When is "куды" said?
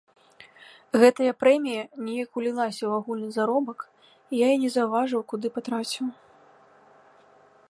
5.35-5.47